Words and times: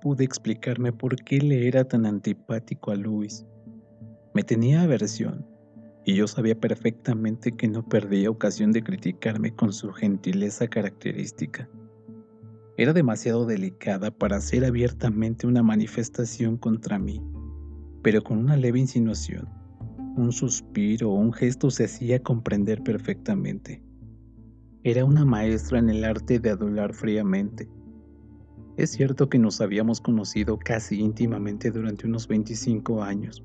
pude 0.00 0.24
explicarme 0.24 0.92
por 0.92 1.16
qué 1.16 1.38
le 1.38 1.66
era 1.66 1.84
tan 1.84 2.06
antipático 2.06 2.92
a 2.92 2.94
Luis. 2.94 3.44
Me 4.32 4.42
tenía 4.42 4.82
aversión, 4.82 5.46
y 6.04 6.14
yo 6.14 6.26
sabía 6.26 6.58
perfectamente 6.58 7.52
que 7.52 7.66
no 7.66 7.82
perdía 7.88 8.30
ocasión 8.30 8.72
de 8.72 8.82
criticarme 8.82 9.54
con 9.54 9.72
su 9.72 9.92
gentileza 9.92 10.68
característica. 10.68 11.68
Era 12.76 12.92
demasiado 12.92 13.46
delicada 13.46 14.10
para 14.10 14.36
hacer 14.36 14.64
abiertamente 14.64 15.46
una 15.46 15.62
manifestación 15.62 16.56
contra 16.56 16.98
mí, 16.98 17.22
pero 18.02 18.22
con 18.22 18.38
una 18.38 18.56
leve 18.56 18.80
insinuación, 18.80 19.48
un 20.16 20.30
suspiro 20.30 21.10
o 21.10 21.14
un 21.14 21.32
gesto 21.32 21.70
se 21.70 21.84
hacía 21.84 22.22
comprender 22.22 22.82
perfectamente. 22.82 23.82
Era 24.84 25.04
una 25.04 25.24
maestra 25.24 25.78
en 25.78 25.90
el 25.90 26.04
arte 26.04 26.38
de 26.38 26.50
adular 26.50 26.92
fríamente. 26.92 27.68
Es 28.76 28.90
cierto 28.90 29.28
que 29.28 29.38
nos 29.38 29.60
habíamos 29.60 30.00
conocido 30.00 30.58
casi 30.58 31.00
íntimamente 31.00 31.70
durante 31.70 32.08
unos 32.08 32.26
25 32.26 33.04
años, 33.04 33.44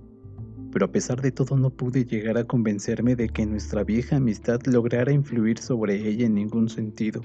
pero 0.71 0.85
a 0.85 0.91
pesar 0.91 1.21
de 1.21 1.31
todo 1.31 1.55
no 1.55 1.69
pude 1.69 2.03
llegar 2.03 2.38
a 2.39 2.45
convencerme 2.45 3.15
de 3.15 3.29
que 3.29 3.45
nuestra 3.45 3.83
vieja 3.83 4.15
amistad 4.15 4.59
lograra 4.65 5.11
influir 5.11 5.59
sobre 5.59 6.07
ella 6.07 6.25
en 6.25 6.33
ningún 6.33 6.67
sentido. 6.67 7.21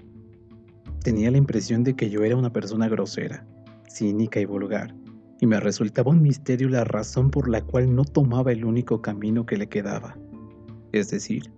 Tenía 1.02 1.30
la 1.30 1.38
impresión 1.38 1.82
de 1.82 1.96
que 1.96 2.10
yo 2.10 2.22
era 2.24 2.36
una 2.36 2.52
persona 2.52 2.88
grosera, 2.88 3.46
cínica 3.88 4.38
y 4.38 4.44
vulgar, 4.44 4.94
y 5.40 5.46
me 5.46 5.58
resultaba 5.58 6.10
un 6.10 6.20
misterio 6.20 6.68
la 6.68 6.84
razón 6.84 7.30
por 7.30 7.48
la 7.48 7.62
cual 7.62 7.94
no 7.94 8.04
tomaba 8.04 8.52
el 8.52 8.66
único 8.66 9.00
camino 9.00 9.46
que 9.46 9.56
le 9.56 9.68
quedaba, 9.68 10.18
es 10.92 11.10
decir, 11.10 11.50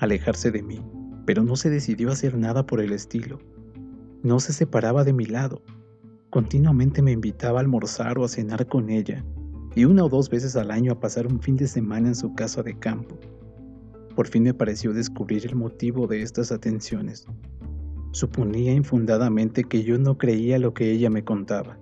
alejarse 0.00 0.50
de 0.50 0.62
mí, 0.62 0.84
pero 1.26 1.44
no 1.44 1.54
se 1.54 1.70
decidió 1.70 2.10
a 2.10 2.14
hacer 2.14 2.36
nada 2.36 2.66
por 2.66 2.80
el 2.80 2.92
estilo. 2.92 3.38
No 4.24 4.40
se 4.40 4.52
separaba 4.52 5.04
de 5.04 5.12
mi 5.12 5.26
lado. 5.26 5.62
Continuamente 6.32 7.02
me 7.02 7.12
invitaba 7.12 7.58
a 7.58 7.60
almorzar 7.60 8.18
o 8.18 8.24
a 8.24 8.28
cenar 8.28 8.66
con 8.66 8.88
ella, 8.88 9.22
y 9.74 9.84
una 9.84 10.06
o 10.06 10.08
dos 10.08 10.30
veces 10.30 10.56
al 10.56 10.70
año 10.70 10.92
a 10.92 10.98
pasar 10.98 11.26
un 11.26 11.42
fin 11.42 11.58
de 11.58 11.66
semana 11.66 12.08
en 12.08 12.14
su 12.14 12.34
casa 12.34 12.62
de 12.62 12.74
campo. 12.78 13.18
Por 14.16 14.26
fin 14.28 14.44
me 14.44 14.54
pareció 14.54 14.94
descubrir 14.94 15.44
el 15.44 15.56
motivo 15.56 16.06
de 16.06 16.22
estas 16.22 16.50
atenciones. 16.50 17.26
Suponía 18.12 18.72
infundadamente 18.72 19.64
que 19.64 19.82
yo 19.82 19.98
no 19.98 20.16
creía 20.16 20.58
lo 20.58 20.72
que 20.72 20.90
ella 20.90 21.10
me 21.10 21.22
contaba. 21.22 21.78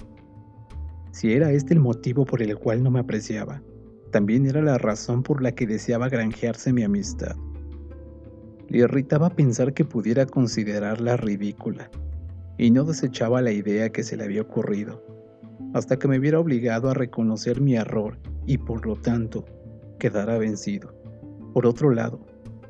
Si 1.12 1.32
era 1.32 1.52
este 1.52 1.74
el 1.74 1.78
motivo 1.78 2.24
por 2.24 2.42
el 2.42 2.58
cual 2.58 2.82
no 2.82 2.90
me 2.90 2.98
apreciaba, 2.98 3.62
también 4.10 4.46
era 4.46 4.60
la 4.62 4.78
razón 4.78 5.22
por 5.22 5.42
la 5.42 5.52
que 5.52 5.68
deseaba 5.68 6.08
granjearse 6.08 6.72
mi 6.72 6.82
amistad. 6.82 7.36
Le 8.68 8.78
irritaba 8.78 9.30
pensar 9.30 9.74
que 9.74 9.84
pudiera 9.84 10.26
considerarla 10.26 11.16
ridícula, 11.16 11.88
y 12.61 12.70
no 12.70 12.84
desechaba 12.84 13.41
la 13.41 13.53
idea 13.53 13.89
que 13.89 14.03
se 14.03 14.19
le 14.19 14.25
había 14.25 14.42
ocurrido 14.42 15.03
hasta 15.72 15.98
que 15.98 16.08
me 16.08 16.19
viera 16.19 16.39
obligado 16.39 16.91
a 16.91 16.94
reconocer 16.94 17.58
mi 17.58 17.75
error 17.75 18.19
y 18.44 18.58
por 18.58 18.84
lo 18.84 18.97
tanto 18.97 19.47
quedara 19.98 20.36
vencido. 20.36 20.94
Por 21.55 21.64
otro 21.64 21.91
lado, 21.91 22.20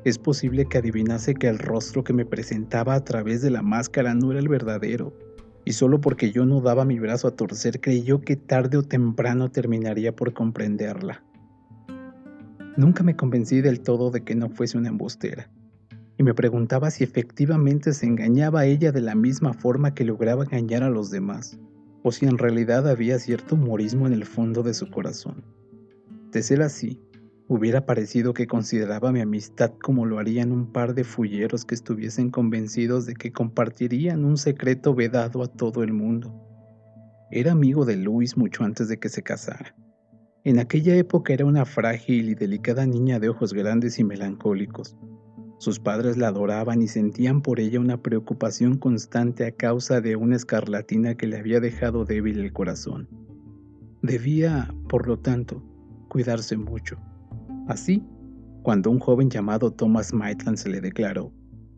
es 0.05 0.17
posible 0.17 0.65
que 0.65 0.77
adivinase 0.77 1.33
que 1.33 1.49
el 1.49 1.59
rostro 1.59 2.05
que 2.05 2.13
me 2.13 2.25
presentaba 2.25 2.93
a 2.93 3.03
través 3.03 3.41
de 3.41 3.51
la 3.51 3.63
máscara 3.63 4.13
no 4.13 4.31
era 4.31 4.39
el 4.39 4.47
verdadero, 4.47 5.13
y 5.65 5.73
solo 5.73 5.99
porque 5.99 6.31
yo 6.31 6.45
no 6.45 6.61
daba 6.61 6.85
mi 6.85 6.97
brazo 6.97 7.27
a 7.27 7.35
torcer 7.35 7.81
creyó 7.81 8.21
que 8.21 8.37
tarde 8.37 8.77
o 8.77 8.83
temprano 8.83 9.49
terminaría 9.49 10.15
por 10.15 10.31
comprenderla. 10.31 11.21
Nunca 12.77 13.03
me 13.03 13.17
convencí 13.17 13.59
del 13.59 13.81
todo 13.81 14.09
de 14.09 14.21
que 14.21 14.35
no 14.35 14.49
fuese 14.49 14.77
una 14.77 14.87
embustera, 14.87 15.49
y 16.21 16.23
me 16.23 16.35
preguntaba 16.35 16.91
si 16.91 17.03
efectivamente 17.03 17.93
se 17.93 18.05
engañaba 18.05 18.59
a 18.59 18.65
ella 18.67 18.91
de 18.91 19.01
la 19.01 19.15
misma 19.15 19.53
forma 19.53 19.95
que 19.95 20.05
lograba 20.05 20.43
engañar 20.43 20.83
a 20.83 20.89
los 20.91 21.09
demás 21.09 21.57
o 22.03 22.11
si 22.11 22.27
en 22.27 22.37
realidad 22.37 22.87
había 22.87 23.17
cierto 23.17 23.55
humorismo 23.55 24.05
en 24.05 24.13
el 24.13 24.25
fondo 24.25 24.61
de 24.61 24.75
su 24.75 24.87
corazón. 24.91 25.43
De 26.31 26.43
ser 26.43 26.61
así, 26.61 27.01
hubiera 27.47 27.87
parecido 27.87 28.35
que 28.35 28.45
consideraba 28.45 29.11
mi 29.11 29.19
amistad 29.19 29.71
como 29.81 30.05
lo 30.05 30.19
harían 30.19 30.51
un 30.51 30.71
par 30.71 30.93
de 30.93 31.03
fulleros 31.03 31.65
que 31.65 31.73
estuviesen 31.73 32.29
convencidos 32.29 33.07
de 33.07 33.15
que 33.15 33.31
compartirían 33.31 34.23
un 34.23 34.37
secreto 34.37 34.93
vedado 34.93 35.41
a 35.41 35.47
todo 35.47 35.81
el 35.81 35.91
mundo. 35.91 36.31
Era 37.31 37.53
amigo 37.53 37.83
de 37.83 37.95
Luis 37.95 38.37
mucho 38.37 38.63
antes 38.63 38.87
de 38.89 38.99
que 38.99 39.09
se 39.09 39.23
casara. 39.23 39.75
En 40.43 40.59
aquella 40.59 40.95
época 40.95 41.33
era 41.33 41.45
una 41.45 41.65
frágil 41.65 42.29
y 42.29 42.35
delicada 42.35 42.85
niña 42.85 43.19
de 43.19 43.29
ojos 43.29 43.53
grandes 43.53 43.97
y 43.97 44.03
melancólicos, 44.03 44.95
sus 45.61 45.77
padres 45.77 46.17
la 46.17 46.29
adoraban 46.29 46.81
y 46.81 46.87
sentían 46.87 47.43
por 47.43 47.59
ella 47.59 47.79
una 47.79 48.01
preocupación 48.01 48.79
constante 48.79 49.45
a 49.45 49.51
causa 49.51 50.01
de 50.01 50.15
una 50.15 50.35
escarlatina 50.35 51.13
que 51.13 51.27
le 51.27 51.37
había 51.37 51.59
dejado 51.59 52.03
débil 52.03 52.39
el 52.39 52.51
corazón. 52.51 53.07
Debía, 54.01 54.73
por 54.89 55.07
lo 55.07 55.19
tanto, 55.19 55.61
cuidarse 56.09 56.57
mucho. 56.57 56.97
Así, 57.67 58.03
cuando 58.63 58.89
un 58.89 58.97
joven 58.97 59.29
llamado 59.29 59.71
Thomas 59.71 60.15
Maitland 60.15 60.57
se 60.57 60.67
le 60.67 60.81
declaró, 60.81 61.31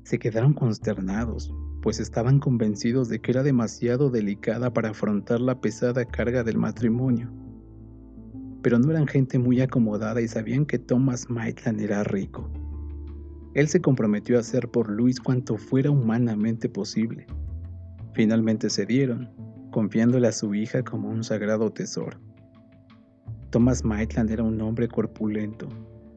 se 0.03 0.17
quedaron 0.17 0.53
consternados, 0.53 1.53
pues 1.81 1.99
estaban 1.99 2.39
convencidos 2.39 3.09
de 3.09 3.19
que 3.19 3.31
era 3.31 3.43
demasiado 3.43 4.09
delicada 4.09 4.71
para 4.71 4.91
afrontar 4.91 5.41
la 5.41 5.59
pesada 5.59 6.05
carga 6.05 6.45
del 6.45 6.57
matrimonio. 6.57 7.33
Pero 8.61 8.79
no 8.79 8.91
eran 8.91 9.07
gente 9.07 9.39
muy 9.39 9.59
acomodada 9.59 10.21
y 10.21 10.29
sabían 10.29 10.65
que 10.65 10.79
Thomas 10.79 11.29
Maitland 11.29 11.81
era 11.81 12.05
rico 12.05 12.49
él 13.53 13.67
se 13.67 13.81
comprometió 13.81 14.37
a 14.37 14.39
hacer 14.39 14.67
por 14.69 14.89
Luis 14.89 15.19
cuanto 15.19 15.57
fuera 15.57 15.91
humanamente 15.91 16.69
posible. 16.69 17.27
Finalmente 18.13 18.69
cedieron, 18.69 19.29
confiándole 19.71 20.27
a 20.27 20.31
su 20.31 20.53
hija 20.55 20.83
como 20.83 21.09
un 21.09 21.23
sagrado 21.23 21.71
tesoro. 21.71 22.19
Thomas 23.51 23.83
Maitland 23.83 24.31
era 24.31 24.43
un 24.43 24.59
hombre 24.61 24.87
corpulento, 24.87 25.67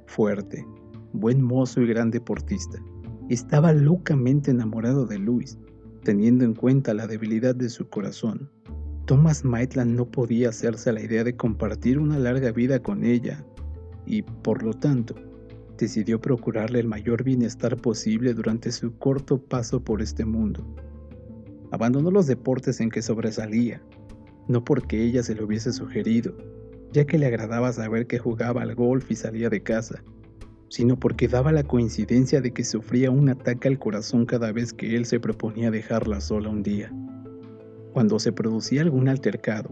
fuerte, 0.07 0.65
buen 1.13 1.43
mozo 1.43 1.83
y 1.83 1.87
gran 1.87 2.11
deportista. 2.11 2.79
Estaba 3.29 3.73
locamente 3.73 4.51
enamorado 4.51 5.05
de 5.05 5.19
Luis, 5.19 5.59
teniendo 6.05 6.45
en 6.45 6.55
cuenta 6.55 6.95
la 6.95 7.07
debilidad 7.07 7.55
de 7.55 7.69
su 7.69 7.89
corazón. 7.89 8.51
Thomas 9.07 9.45
Maitland 9.45 9.95
no 9.95 10.11
podía 10.11 10.49
hacerse 10.49 10.91
a 10.91 10.93
la 10.95 11.03
idea 11.03 11.25
de 11.25 11.37
compartir 11.37 11.99
una 11.99 12.19
larga 12.19 12.51
vida 12.53 12.83
con 12.83 13.05
ella 13.05 13.45
y, 14.07 14.23
por 14.23 14.63
lo 14.63 14.73
tanto, 14.73 15.15
decidió 15.76 16.20
procurarle 16.20 16.81
el 16.81 16.88
mayor 16.88 17.22
bienestar 17.22 17.76
posible 17.76 18.34
durante 18.34 18.72
su 18.72 18.97
corto 18.98 19.38
paso 19.38 19.82
por 19.82 20.03
este 20.03 20.25
mundo. 20.25 20.66
Abandonó 21.70 22.10
los 22.10 22.26
deportes 22.26 22.81
en 22.81 22.91
que 22.91 23.03
sobresalía, 23.03 23.82
no 24.48 24.64
porque 24.64 25.03
ella 25.03 25.22
se 25.22 25.34
lo 25.34 25.47
hubiese 25.47 25.72
sugerido, 25.72 26.34
ya 26.92 27.04
que 27.04 27.19
le 27.19 27.26
agradaba 27.26 27.72
saber 27.72 28.06
que 28.06 28.19
jugaba 28.19 28.62
al 28.62 28.75
golf 28.75 29.10
y 29.10 29.16
salía 29.16 29.50
de 29.50 29.62
casa, 29.62 30.03
sino 30.69 30.98
porque 30.98 31.28
daba 31.28 31.53
la 31.53 31.64
coincidencia 31.64 32.41
de 32.41 32.53
que 32.53 32.64
sufría 32.64 33.10
un 33.10 33.28
ataque 33.28 33.69
al 33.69 33.78
corazón 33.78 34.26
cada 34.26 34.53
vez 34.53 34.72
que 34.72 34.97
él 34.97 35.06
se 35.06 35.20
proponía 35.20 35.70
dejarla 35.70 36.20
sola 36.20 36.48
un 36.48 36.62
día. 36.62 36.93
Cuando 37.93 38.19
se 38.19 38.32
producía 38.32 38.82
algún 38.82 39.08
altercado, 39.08 39.70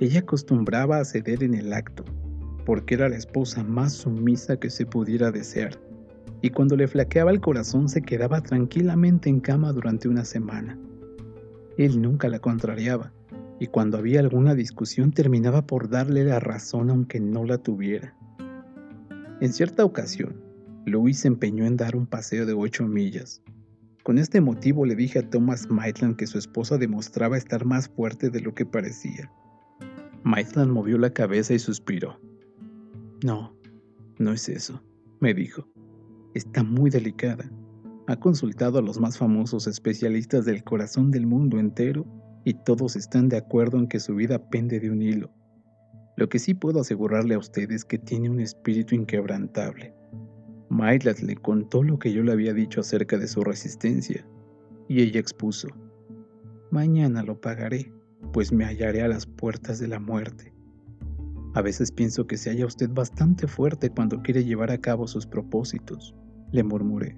ella 0.00 0.20
acostumbraba 0.20 0.98
a 0.98 1.04
ceder 1.04 1.42
en 1.42 1.54
el 1.54 1.72
acto, 1.72 2.04
porque 2.68 2.96
era 2.96 3.08
la 3.08 3.16
esposa 3.16 3.64
más 3.64 3.94
sumisa 3.94 4.58
que 4.58 4.68
se 4.68 4.84
pudiera 4.84 5.30
desear, 5.30 5.80
y 6.42 6.50
cuando 6.50 6.76
le 6.76 6.86
flaqueaba 6.86 7.30
el 7.30 7.40
corazón 7.40 7.88
se 7.88 8.02
quedaba 8.02 8.42
tranquilamente 8.42 9.30
en 9.30 9.40
cama 9.40 9.72
durante 9.72 10.06
una 10.06 10.22
semana. 10.26 10.78
Él 11.78 12.02
nunca 12.02 12.28
la 12.28 12.40
contrariaba, 12.40 13.10
y 13.58 13.68
cuando 13.68 13.96
había 13.96 14.20
alguna 14.20 14.54
discusión 14.54 15.12
terminaba 15.12 15.66
por 15.66 15.88
darle 15.88 16.24
la 16.24 16.40
razón 16.40 16.90
aunque 16.90 17.20
no 17.20 17.46
la 17.46 17.56
tuviera. 17.56 18.14
En 19.40 19.50
cierta 19.50 19.82
ocasión, 19.82 20.36
Louis 20.84 21.20
se 21.20 21.28
empeñó 21.28 21.64
en 21.64 21.78
dar 21.78 21.96
un 21.96 22.04
paseo 22.04 22.44
de 22.44 22.52
ocho 22.52 22.86
millas. 22.86 23.40
Con 24.02 24.18
este 24.18 24.42
motivo 24.42 24.84
le 24.84 24.94
dije 24.94 25.20
a 25.20 25.30
Thomas 25.30 25.70
Maitland 25.70 26.16
que 26.16 26.26
su 26.26 26.36
esposa 26.36 26.76
demostraba 26.76 27.38
estar 27.38 27.64
más 27.64 27.88
fuerte 27.88 28.28
de 28.28 28.42
lo 28.42 28.54
que 28.54 28.66
parecía. 28.66 29.32
Maitland 30.22 30.70
movió 30.70 30.98
la 30.98 31.14
cabeza 31.14 31.54
y 31.54 31.58
suspiró. 31.58 32.20
No, 33.24 33.56
no 34.18 34.32
es 34.32 34.48
eso, 34.48 34.82
me 35.20 35.34
dijo. 35.34 35.66
Está 36.34 36.62
muy 36.62 36.88
delicada. 36.90 37.50
Ha 38.06 38.16
consultado 38.16 38.78
a 38.78 38.82
los 38.82 39.00
más 39.00 39.18
famosos 39.18 39.66
especialistas 39.66 40.44
del 40.44 40.62
corazón 40.62 41.10
del 41.10 41.26
mundo 41.26 41.58
entero 41.58 42.06
y 42.44 42.54
todos 42.54 42.96
están 42.96 43.28
de 43.28 43.36
acuerdo 43.36 43.78
en 43.78 43.88
que 43.88 44.00
su 44.00 44.14
vida 44.14 44.48
pende 44.50 44.78
de 44.80 44.90
un 44.90 45.02
hilo. 45.02 45.30
Lo 46.16 46.28
que 46.28 46.38
sí 46.38 46.54
puedo 46.54 46.80
asegurarle 46.80 47.34
a 47.34 47.38
usted 47.38 47.70
es 47.70 47.84
que 47.84 47.98
tiene 47.98 48.30
un 48.30 48.40
espíritu 48.40 48.94
inquebrantable. 48.94 49.94
Maitland 50.68 51.20
le 51.20 51.36
contó 51.36 51.82
lo 51.82 51.98
que 51.98 52.12
yo 52.12 52.22
le 52.22 52.32
había 52.32 52.52
dicho 52.52 52.80
acerca 52.80 53.18
de 53.18 53.26
su 53.26 53.42
resistencia, 53.42 54.26
y 54.88 55.00
ella 55.02 55.20
expuso, 55.20 55.68
Mañana 56.70 57.22
lo 57.22 57.40
pagaré, 57.40 57.92
pues 58.32 58.52
me 58.52 58.64
hallaré 58.64 59.02
a 59.02 59.08
las 59.08 59.26
puertas 59.26 59.78
de 59.78 59.88
la 59.88 59.98
muerte. 59.98 60.52
A 61.58 61.60
veces 61.60 61.90
pienso 61.90 62.28
que 62.28 62.36
se 62.36 62.50
halla 62.50 62.66
usted 62.66 62.88
bastante 62.88 63.48
fuerte 63.48 63.90
cuando 63.90 64.22
quiere 64.22 64.44
llevar 64.44 64.70
a 64.70 64.78
cabo 64.78 65.08
sus 65.08 65.26
propósitos, 65.26 66.14
le 66.52 66.62
murmuré, 66.62 67.16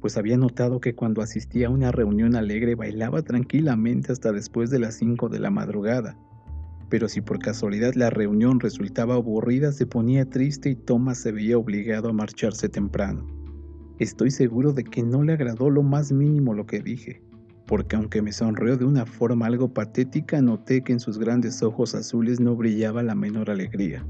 pues 0.00 0.16
había 0.16 0.38
notado 0.38 0.80
que 0.80 0.94
cuando 0.94 1.20
asistía 1.20 1.66
a 1.66 1.70
una 1.70 1.92
reunión 1.92 2.34
alegre 2.34 2.76
bailaba 2.76 3.20
tranquilamente 3.20 4.10
hasta 4.10 4.32
después 4.32 4.70
de 4.70 4.78
las 4.78 4.94
cinco 4.94 5.28
de 5.28 5.40
la 5.40 5.50
madrugada, 5.50 6.16
pero 6.88 7.10
si 7.10 7.20
por 7.20 7.40
casualidad 7.40 7.92
la 7.92 8.08
reunión 8.08 8.58
resultaba 8.58 9.16
aburrida 9.16 9.70
se 9.70 9.84
ponía 9.84 10.24
triste 10.24 10.70
y 10.70 10.74
Thomas 10.74 11.18
se 11.18 11.32
veía 11.32 11.58
obligado 11.58 12.08
a 12.08 12.14
marcharse 12.14 12.70
temprano. 12.70 13.26
Estoy 13.98 14.30
seguro 14.30 14.72
de 14.72 14.84
que 14.84 15.02
no 15.02 15.24
le 15.24 15.34
agradó 15.34 15.68
lo 15.68 15.82
más 15.82 16.10
mínimo 16.10 16.54
lo 16.54 16.64
que 16.64 16.80
dije, 16.80 17.22
porque 17.68 17.96
aunque 17.96 18.22
me 18.22 18.32
sonrió 18.32 18.78
de 18.78 18.86
una 18.86 19.04
forma 19.04 19.46
algo 19.46 19.72
patética, 19.72 20.40
noté 20.40 20.82
que 20.82 20.94
en 20.94 21.00
sus 21.00 21.18
grandes 21.18 21.62
ojos 21.62 21.94
azules 21.94 22.40
no 22.40 22.56
brillaba 22.56 23.02
la 23.02 23.14
menor 23.14 23.50
alegría. 23.50 24.04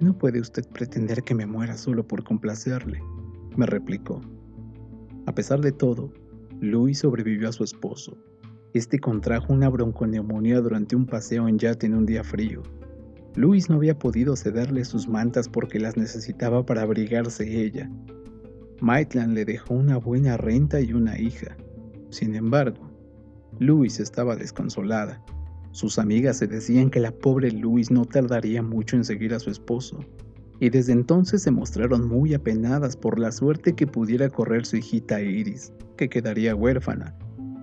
No 0.00 0.16
puede 0.16 0.40
usted 0.40 0.66
pretender 0.72 1.22
que 1.22 1.34
me 1.34 1.44
muera 1.44 1.76
solo 1.76 2.08
por 2.08 2.24
complacerle, 2.24 3.02
me 3.56 3.66
replicó. 3.66 4.22
A 5.26 5.34
pesar 5.34 5.60
de 5.60 5.70
todo, 5.70 6.10
Louis 6.60 6.98
sobrevivió 6.98 7.50
a 7.50 7.52
su 7.52 7.62
esposo. 7.62 8.16
Este 8.72 8.98
contrajo 8.98 9.52
una 9.52 9.68
bronconeumonía 9.68 10.60
durante 10.62 10.96
un 10.96 11.04
paseo 11.04 11.46
en 11.46 11.58
yate 11.58 11.86
en 11.86 11.94
un 11.94 12.06
día 12.06 12.24
frío. 12.24 12.62
Louis 13.34 13.68
no 13.68 13.76
había 13.76 13.98
podido 13.98 14.34
cederle 14.34 14.86
sus 14.86 15.06
mantas 15.06 15.46
porque 15.46 15.78
las 15.78 15.98
necesitaba 15.98 16.64
para 16.64 16.82
abrigarse 16.82 17.62
ella. 17.62 17.90
Maitland 18.80 19.34
le 19.34 19.44
dejó 19.44 19.74
una 19.74 19.98
buena 19.98 20.36
renta 20.36 20.80
y 20.80 20.92
una 20.92 21.18
hija. 21.18 21.56
Sin 22.10 22.34
embargo, 22.34 22.90
Louis 23.58 24.00
estaba 24.00 24.36
desconsolada. 24.36 25.22
Sus 25.72 25.98
amigas 25.98 26.38
se 26.38 26.46
decían 26.46 26.90
que 26.90 27.00
la 27.00 27.12
pobre 27.12 27.52
Louis 27.52 27.90
no 27.90 28.04
tardaría 28.04 28.62
mucho 28.62 28.96
en 28.96 29.04
seguir 29.04 29.34
a 29.34 29.38
su 29.38 29.50
esposo, 29.50 30.00
y 30.58 30.70
desde 30.70 30.92
entonces 30.92 31.42
se 31.42 31.50
mostraron 31.50 32.08
muy 32.08 32.34
apenadas 32.34 32.96
por 32.96 33.18
la 33.18 33.32
suerte 33.32 33.74
que 33.74 33.86
pudiera 33.86 34.28
correr 34.28 34.66
su 34.66 34.76
hijita 34.76 35.20
Iris, 35.20 35.72
que 35.96 36.08
quedaría 36.08 36.54
huérfana, 36.54 37.14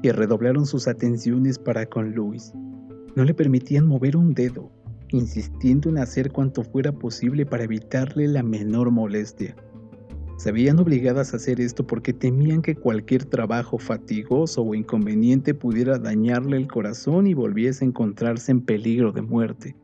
y 0.03 0.11
redoblaron 0.11 0.65
sus 0.65 0.87
atenciones 0.87 1.57
para 1.57 1.85
con 1.87 2.13
Louis. 2.13 2.53
No 3.15 3.23
le 3.23 3.33
permitían 3.33 3.87
mover 3.87 4.15
un 4.15 4.33
dedo, 4.33 4.71
insistiendo 5.09 5.89
en 5.89 5.97
hacer 5.97 6.31
cuanto 6.31 6.63
fuera 6.63 6.91
posible 6.91 7.45
para 7.45 7.63
evitarle 7.63 8.27
la 8.27 8.43
menor 8.43 8.91
molestia. 8.91 9.55
Se 10.37 10.51
veían 10.51 10.77
obligadas 10.77 11.33
a 11.33 11.37
hacer 11.37 11.59
esto 11.59 11.87
porque 11.87 12.13
temían 12.13 12.61
que 12.61 12.75
cualquier 12.75 13.25
trabajo 13.25 13.79
fatigoso 13.79 14.61
o 14.61 14.75
inconveniente 14.75 15.55
pudiera 15.55 15.97
dañarle 15.97 16.57
el 16.57 16.67
corazón 16.67 17.25
y 17.25 17.33
volviese 17.33 17.83
a 17.83 17.87
encontrarse 17.87 18.51
en 18.51 18.61
peligro 18.61 19.11
de 19.11 19.23
muerte. 19.23 19.75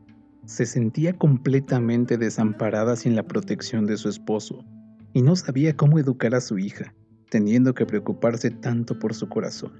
Se 0.46 0.68
sentía 0.68 1.18
completamente 1.18 2.20
desamparada 2.20 2.96
sin 2.96 3.16
la 3.16 3.24
protección 3.24 3.88
de 3.88 3.98
su 3.98 4.10
esposo 4.10 4.64
y 5.12 5.24
no 5.24 5.36
sabía 5.36 5.76
cómo 5.76 5.98
educar 5.98 6.36
a 6.36 6.42
su 6.42 6.60
hija, 6.60 6.94
teniendo 7.32 7.74
que 7.74 7.88
preocuparse 7.88 8.52
tanto 8.52 9.00
por 9.00 9.16
su 9.16 9.28
corazón. 9.30 9.72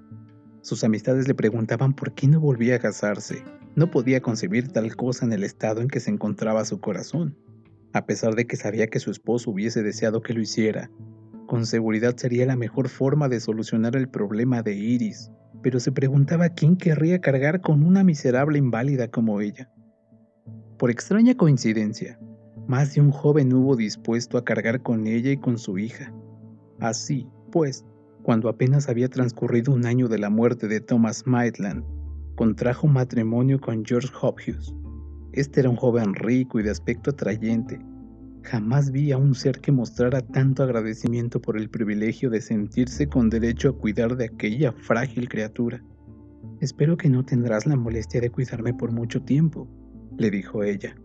Sus 0.62 0.84
amistades 0.84 1.28
le 1.28 1.36
preguntaban 1.36 1.94
por 1.94 2.16
qué 2.16 2.28
no 2.28 2.40
volvía 2.40 2.78
a 2.78 2.80
casarse. 2.80 3.44
No 3.76 3.92
podía 3.92 4.22
concebir 4.22 4.70
tal 4.70 4.96
cosa 4.96 5.24
en 5.24 5.34
el 5.34 5.44
estado 5.44 5.82
en 5.82 5.88
que 5.88 6.00
se 6.00 6.10
encontraba 6.10 6.66
su 6.66 6.80
corazón 6.80 7.36
a 7.94 8.06
pesar 8.06 8.36
de 8.36 8.46
que 8.46 8.56
sabía 8.56 8.88
que 8.88 9.00
su 9.00 9.12
esposo 9.12 9.52
hubiese 9.52 9.84
deseado 9.84 10.22
que 10.22 10.34
lo 10.34 10.42
hiciera. 10.42 10.90
Con 11.46 11.66
seguridad 11.66 12.18
sería 12.18 12.46
la 12.46 12.56
mejor 12.56 12.90
forma 12.90 13.30
de 13.30 13.40
solucionar 13.40 13.96
el 13.96 14.10
problema 14.10 14.64
de 14.64 14.74
Iris, 14.74 15.32
pero 15.62 15.80
se 15.80 15.92
preguntaba 15.92 16.50
quién 16.50 16.76
querría 16.76 17.22
cargar 17.22 17.62
con 17.62 17.84
una 17.84 18.04
miserable 18.04 18.58
inválida 18.58 19.08
como 19.10 19.40
ella. 19.42 19.70
Por 20.78 20.90
extraña 20.90 21.36
coincidencia, 21.36 22.20
más 22.68 22.96
de 22.96 23.02
un 23.02 23.12
joven 23.12 23.54
hubo 23.54 23.76
dispuesto 23.76 24.38
a 24.38 24.44
cargar 24.44 24.82
con 24.82 25.06
ella 25.06 25.32
y 25.32 25.38
con 25.38 25.58
su 25.58 25.78
hija. 25.78 26.14
Así, 26.80 27.28
pues, 27.52 27.86
cuando 28.24 28.50
apenas 28.50 28.90
había 28.90 29.10
transcurrido 29.10 29.74
un 29.74 29.86
año 29.86 30.08
de 30.08 30.18
la 30.18 30.30
muerte 30.30 30.68
de 30.68 30.82
Thomas 30.82 31.28
Maitland, 31.28 31.84
contrajo 32.36 32.88
matrimonio 32.88 33.60
con 33.60 33.86
George 33.86 34.10
Hopkins, 34.22 34.74
este 35.34 35.62
era 35.62 35.70
un 35.70 35.76
joven 35.76 36.14
rico 36.14 36.60
y 36.60 36.64
de 36.64 36.70
aspecto 36.70 37.10
atrayente. 37.10 37.80
Jamás 38.44 38.92
vi 38.92 39.12
a 39.12 39.18
un 39.18 39.34
ser 39.34 39.60
que 39.60 39.72
mostrara 39.72 40.22
tanto 40.22 40.64
agradecimiento 40.64 41.42
por 41.42 41.58
el 41.58 41.70
privilegio 41.70 42.30
de 42.30 42.40
sentirse 42.40 43.08
con 43.08 43.30
derecho 43.30 43.70
a 43.70 43.78
cuidar 43.78 44.16
de 44.16 44.26
aquella 44.26 44.72
frágil 44.72 45.28
criatura. 45.28 45.84
Espero 46.60 46.98
que 46.98 47.10
no 47.10 47.26
tendrás 47.26 47.66
la 47.66 47.76
molestia 47.76 48.22
de 48.22 48.30
cuidarme 48.30 48.74
por 48.74 48.92
mucho 48.92 49.24
tiempo, 49.24 49.68
le 50.18 50.30
dijo 50.30 50.64
ella. 50.64 50.96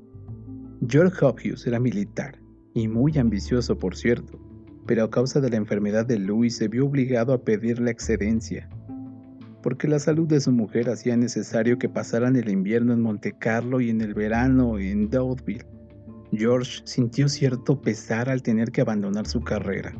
George 0.86 1.24
Hopkins 1.24 1.66
era 1.66 1.80
militar, 1.80 2.38
y 2.74 2.86
muy 2.86 3.16
ambicioso 3.16 3.78
por 3.78 3.96
cierto, 3.96 4.38
pero 4.86 5.04
a 5.04 5.10
causa 5.10 5.40
de 5.40 5.50
la 5.50 5.56
enfermedad 5.56 6.04
de 6.04 6.18
Louis 6.18 6.54
se 6.54 6.68
vio 6.68 6.86
obligado 6.86 7.32
a 7.32 7.42
pedir 7.42 7.80
la 7.80 7.90
excedencia 7.90 8.68
porque 9.62 9.88
la 9.88 9.98
salud 9.98 10.28
de 10.28 10.40
su 10.40 10.52
mujer 10.52 10.88
hacía 10.88 11.16
necesario 11.16 11.78
que 11.78 11.88
pasaran 11.88 12.36
el 12.36 12.48
invierno 12.48 12.92
en 12.92 13.00
Monte 13.00 13.34
Carlo 13.38 13.80
y 13.80 13.90
en 13.90 14.00
el 14.00 14.14
verano 14.14 14.78
en 14.78 15.10
Deauville. 15.10 15.66
George 16.32 16.82
sintió 16.84 17.28
cierto 17.28 17.80
pesar 17.80 18.28
al 18.28 18.42
tener 18.42 18.70
que 18.70 18.82
abandonar 18.82 19.26
su 19.26 19.40
carrera. 19.40 19.94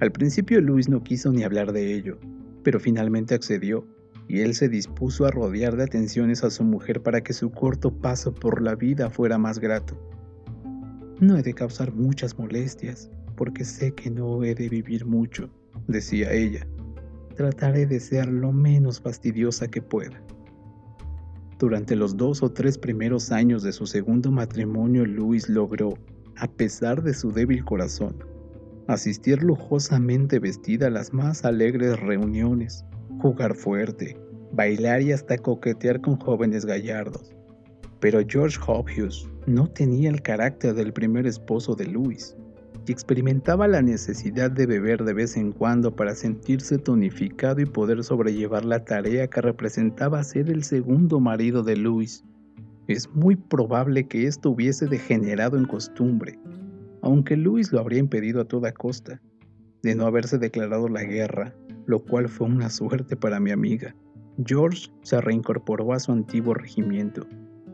Al 0.00 0.12
principio 0.12 0.60
Luis 0.60 0.88
no 0.88 1.02
quiso 1.02 1.32
ni 1.32 1.42
hablar 1.42 1.72
de 1.72 1.94
ello, 1.94 2.18
pero 2.62 2.78
finalmente 2.78 3.34
accedió, 3.34 3.84
y 4.28 4.40
él 4.40 4.54
se 4.54 4.68
dispuso 4.68 5.26
a 5.26 5.30
rodear 5.30 5.76
de 5.76 5.84
atenciones 5.84 6.44
a 6.44 6.50
su 6.50 6.62
mujer 6.62 7.02
para 7.02 7.22
que 7.22 7.32
su 7.32 7.50
corto 7.50 7.90
paso 7.90 8.32
por 8.32 8.62
la 8.62 8.74
vida 8.74 9.10
fuera 9.10 9.38
más 9.38 9.58
grato. 9.58 9.96
No 11.18 11.36
he 11.36 11.42
de 11.42 11.54
causar 11.54 11.92
muchas 11.92 12.38
molestias, 12.38 13.10
porque 13.36 13.64
sé 13.64 13.92
que 13.92 14.10
no 14.10 14.44
he 14.44 14.54
de 14.54 14.68
vivir 14.68 15.04
mucho, 15.04 15.50
decía 15.88 16.32
ella 16.32 16.66
trataré 17.38 17.86
de 17.86 18.00
ser 18.00 18.26
lo 18.26 18.50
menos 18.50 19.00
fastidiosa 19.00 19.68
que 19.68 19.80
pueda. 19.80 20.20
Durante 21.60 21.94
los 21.94 22.16
dos 22.16 22.42
o 22.42 22.50
tres 22.50 22.76
primeros 22.76 23.30
años 23.30 23.62
de 23.62 23.70
su 23.70 23.86
segundo 23.86 24.32
matrimonio, 24.32 25.06
Luis 25.06 25.48
logró, 25.48 25.94
a 26.36 26.48
pesar 26.48 27.00
de 27.00 27.14
su 27.14 27.30
débil 27.30 27.64
corazón, 27.64 28.16
asistir 28.88 29.40
lujosamente 29.40 30.40
vestida 30.40 30.88
a 30.88 30.90
las 30.90 31.12
más 31.12 31.44
alegres 31.44 32.00
reuniones, 32.00 32.84
jugar 33.20 33.54
fuerte, 33.54 34.18
bailar 34.52 35.02
y 35.02 35.12
hasta 35.12 35.38
coquetear 35.38 36.00
con 36.00 36.16
jóvenes 36.16 36.66
gallardos. 36.66 37.36
Pero 38.00 38.20
George 38.26 38.58
Hopkins 38.66 39.28
no 39.46 39.68
tenía 39.68 40.10
el 40.10 40.22
carácter 40.22 40.74
del 40.74 40.92
primer 40.92 41.24
esposo 41.24 41.76
de 41.76 41.86
Experimentaba 42.90 43.68
la 43.68 43.82
necesidad 43.82 44.50
de 44.50 44.64
beber 44.64 45.04
de 45.04 45.12
vez 45.12 45.36
en 45.36 45.52
cuando 45.52 45.94
para 45.94 46.14
sentirse 46.14 46.78
tonificado 46.78 47.60
y 47.60 47.66
poder 47.66 48.02
sobrellevar 48.02 48.64
la 48.64 48.84
tarea 48.84 49.28
que 49.28 49.42
representaba 49.42 50.24
ser 50.24 50.48
el 50.48 50.62
segundo 50.62 51.20
marido 51.20 51.62
de 51.62 51.76
Louis. 51.76 52.24
Es 52.86 53.10
muy 53.14 53.36
probable 53.36 54.08
que 54.08 54.26
esto 54.26 54.50
hubiese 54.50 54.86
degenerado 54.86 55.58
en 55.58 55.66
costumbre, 55.66 56.38
aunque 57.02 57.36
Louis 57.36 57.70
lo 57.72 57.80
habría 57.80 57.98
impedido 57.98 58.40
a 58.40 58.46
toda 58.46 58.72
costa, 58.72 59.20
de 59.82 59.94
no 59.94 60.06
haberse 60.06 60.38
declarado 60.38 60.88
la 60.88 61.04
guerra, 61.04 61.54
lo 61.84 61.98
cual 61.98 62.26
fue 62.28 62.46
una 62.46 62.70
suerte 62.70 63.16
para 63.16 63.38
mi 63.38 63.50
amiga. 63.50 63.94
George 64.46 64.90
se 65.02 65.20
reincorporó 65.20 65.92
a 65.92 66.00
su 66.00 66.12
antiguo 66.12 66.54
regimiento 66.54 67.26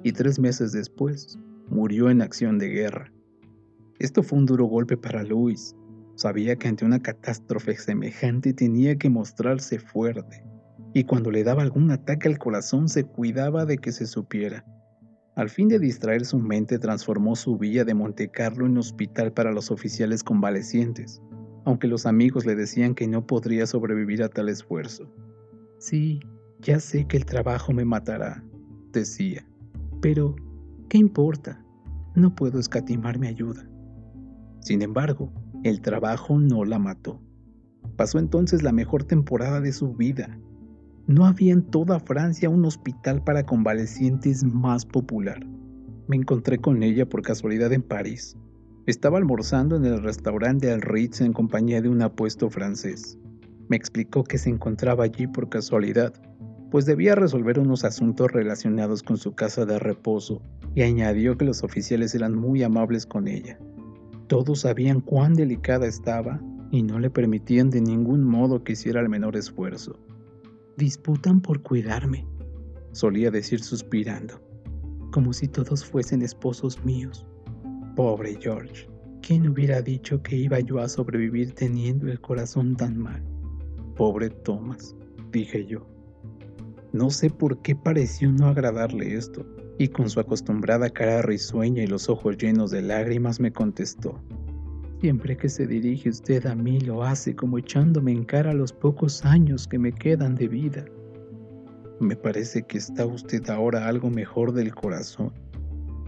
y 0.02 0.10
tres 0.10 0.40
meses 0.40 0.72
después 0.72 1.38
murió 1.68 2.10
en 2.10 2.20
acción 2.20 2.58
de 2.58 2.68
guerra. 2.68 3.12
Esto 3.98 4.22
fue 4.22 4.38
un 4.38 4.46
duro 4.46 4.64
golpe 4.66 4.96
para 4.96 5.22
Luis. 5.22 5.76
Sabía 6.16 6.56
que 6.56 6.68
ante 6.68 6.84
una 6.84 7.00
catástrofe 7.00 7.76
semejante 7.76 8.52
tenía 8.52 8.96
que 8.96 9.10
mostrarse 9.10 9.78
fuerte, 9.78 10.44
y 10.92 11.04
cuando 11.04 11.30
le 11.30 11.44
daba 11.44 11.62
algún 11.62 11.90
ataque 11.90 12.28
al 12.28 12.38
corazón 12.38 12.88
se 12.88 13.04
cuidaba 13.04 13.66
de 13.66 13.78
que 13.78 13.92
se 13.92 14.06
supiera. 14.06 14.64
Al 15.36 15.50
fin 15.50 15.68
de 15.68 15.80
distraer 15.80 16.24
su 16.24 16.38
mente 16.38 16.78
transformó 16.78 17.34
su 17.34 17.58
villa 17.58 17.84
de 17.84 17.94
Monte 17.94 18.28
Carlo 18.28 18.66
en 18.66 18.78
hospital 18.78 19.32
para 19.32 19.52
los 19.52 19.72
oficiales 19.72 20.22
convalecientes, 20.22 21.20
aunque 21.64 21.88
los 21.88 22.06
amigos 22.06 22.46
le 22.46 22.54
decían 22.54 22.94
que 22.94 23.08
no 23.08 23.26
podría 23.26 23.66
sobrevivir 23.66 24.22
a 24.22 24.28
tal 24.28 24.48
esfuerzo. 24.48 25.12
Sí, 25.78 26.20
ya 26.60 26.78
sé 26.78 27.06
que 27.06 27.16
el 27.16 27.26
trabajo 27.26 27.72
me 27.72 27.84
matará, 27.84 28.44
decía, 28.92 29.44
pero 30.00 30.36
¿qué 30.88 30.98
importa? 30.98 31.64
No 32.14 32.34
puedo 32.34 32.60
escatimar 32.60 33.18
mi 33.18 33.26
ayuda. 33.26 33.68
Sin 34.64 34.80
embargo, 34.80 35.30
el 35.62 35.82
trabajo 35.82 36.38
no 36.38 36.64
la 36.64 36.78
mató. 36.78 37.20
Pasó 37.96 38.18
entonces 38.18 38.62
la 38.62 38.72
mejor 38.72 39.04
temporada 39.04 39.60
de 39.60 39.72
su 39.72 39.92
vida. 39.92 40.38
No 41.06 41.26
había 41.26 41.52
en 41.52 41.64
toda 41.64 42.00
Francia 42.00 42.48
un 42.48 42.64
hospital 42.64 43.22
para 43.22 43.44
convalecientes 43.44 44.42
más 44.42 44.86
popular. 44.86 45.44
Me 46.08 46.16
encontré 46.16 46.58
con 46.58 46.82
ella 46.82 47.06
por 47.06 47.20
casualidad 47.20 47.74
en 47.74 47.82
París. 47.82 48.38
Estaba 48.86 49.18
almorzando 49.18 49.76
en 49.76 49.84
el 49.84 50.02
restaurante 50.02 50.68
del 50.68 50.80
Ritz 50.80 51.20
en 51.20 51.34
compañía 51.34 51.82
de 51.82 51.90
un 51.90 52.00
apuesto 52.00 52.48
francés. 52.48 53.18
Me 53.68 53.76
explicó 53.76 54.24
que 54.24 54.38
se 54.38 54.48
encontraba 54.48 55.04
allí 55.04 55.26
por 55.26 55.50
casualidad, 55.50 56.14
pues 56.70 56.86
debía 56.86 57.14
resolver 57.14 57.58
unos 57.58 57.84
asuntos 57.84 58.32
relacionados 58.32 59.02
con 59.02 59.18
su 59.18 59.34
casa 59.34 59.66
de 59.66 59.78
reposo, 59.78 60.40
y 60.74 60.80
añadió 60.80 61.36
que 61.36 61.44
los 61.44 61.62
oficiales 61.62 62.14
eran 62.14 62.34
muy 62.34 62.62
amables 62.62 63.04
con 63.04 63.28
ella. 63.28 63.58
Todos 64.34 64.62
sabían 64.62 65.00
cuán 65.00 65.34
delicada 65.34 65.86
estaba 65.86 66.42
y 66.72 66.82
no 66.82 66.98
le 66.98 67.08
permitían 67.08 67.70
de 67.70 67.80
ningún 67.80 68.24
modo 68.24 68.64
que 68.64 68.72
hiciera 68.72 69.00
el 69.00 69.08
menor 69.08 69.36
esfuerzo. 69.36 69.96
Disputan 70.76 71.40
por 71.40 71.62
cuidarme, 71.62 72.26
solía 72.90 73.30
decir 73.30 73.62
suspirando, 73.62 74.42
como 75.12 75.32
si 75.32 75.46
todos 75.46 75.84
fuesen 75.84 76.20
esposos 76.20 76.84
míos. 76.84 77.24
Pobre 77.94 78.36
George, 78.40 78.88
¿quién 79.22 79.48
hubiera 79.48 79.80
dicho 79.80 80.20
que 80.20 80.34
iba 80.34 80.58
yo 80.58 80.80
a 80.80 80.88
sobrevivir 80.88 81.52
teniendo 81.52 82.08
el 82.08 82.20
corazón 82.20 82.74
tan 82.74 82.98
mal? 82.98 83.22
Pobre 83.94 84.30
Thomas, 84.30 84.96
dije 85.30 85.64
yo. 85.64 85.86
No 86.92 87.08
sé 87.10 87.30
por 87.30 87.62
qué 87.62 87.76
pareció 87.76 88.32
no 88.32 88.48
agradarle 88.48 89.14
esto, 89.14 89.46
y 89.78 89.88
con 89.88 90.08
su 90.08 90.20
acostumbrada 90.20 90.90
cara 90.90 91.22
risueña 91.22 91.82
y 91.82 91.86
los 91.86 92.08
ojos 92.08 92.36
llenos 92.38 92.70
de 92.70 92.82
lágrimas 92.82 93.40
me 93.40 93.52
contestó. 93.52 94.20
Siempre 95.00 95.36
que 95.36 95.48
se 95.48 95.66
dirige 95.66 96.08
usted 96.08 96.46
a 96.46 96.54
mí 96.54 96.80
lo 96.80 97.02
hace 97.02 97.34
como 97.34 97.58
echándome 97.58 98.12
en 98.12 98.24
cara 98.24 98.54
los 98.54 98.72
pocos 98.72 99.24
años 99.24 99.66
que 99.66 99.78
me 99.78 99.92
quedan 99.92 100.34
de 100.34 100.48
vida. 100.48 100.84
Me 102.00 102.16
parece 102.16 102.62
que 102.62 102.78
está 102.78 103.04
usted 103.04 103.48
ahora 103.50 103.86
algo 103.86 104.10
mejor 104.10 104.52
del 104.52 104.74
corazón. 104.74 105.32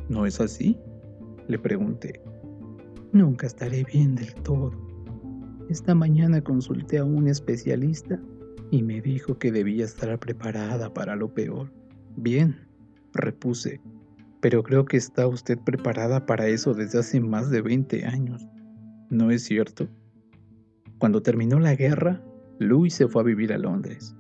¿No 0.09 0.25
es 0.27 0.41
así? 0.41 0.79
Le 1.49 1.59
pregunté. 1.59 2.23
Nunca 3.13 3.47
estaré 3.47 3.85
bien 3.85 4.15
del 4.15 4.35
todo. 4.35 4.71
Esta 5.69 5.95
mañana 5.95 6.41
consulté 6.41 6.99
a 6.99 7.05
un 7.05 7.29
especialista 7.29 8.21
y 8.71 8.83
me 8.83 9.01
dijo 9.01 9.39
que 9.39 9.53
debía 9.53 9.85
estar 9.85 10.19
preparada 10.19 10.93
para 10.93 11.17
lo 11.17 11.33
peor. 11.33 11.73
Bien, 12.17 12.66
repuse, 13.17 13.81
pero 14.41 14.63
creo 14.63 14.85
que 14.85 14.97
está 14.97 15.27
usted 15.27 15.59
preparada 15.59 16.27
para 16.27 16.47
eso 16.47 16.75
desde 16.75 17.01
hace 17.01 17.21
más 17.21 17.51
de 17.51 17.63
20 17.63 18.07
años. 18.07 18.47
¿No 19.11 19.31
es 19.31 19.45
cierto? 19.45 19.89
Cuando 20.99 21.23
terminó 21.23 21.59
la 21.59 21.75
guerra, 21.75 22.23
Louis 22.59 22.95
se 22.95 23.09
fue 23.09 23.23
a 23.23 23.25
vivir 23.25 23.53
a 23.53 23.59
Londres. 23.59 24.15